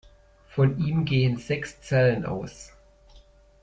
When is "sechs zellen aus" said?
1.37-2.73